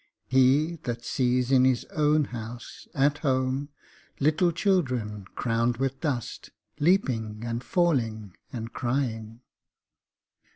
He 0.25 0.77
that 0.77 1.05
sees 1.05 1.51
in 1.51 1.63
his 1.63 1.85
own 1.93 2.23
house, 2.33 2.87
at 2.95 3.19
home, 3.19 3.69
little 4.19 4.51
children 4.51 5.25
crowned 5.35 5.77
with 5.77 5.99
dust, 6.01 6.49
leaping 6.79 7.43
and 7.45 7.63
falling 7.63 8.35
and 8.51 8.73
crying. 8.73 9.41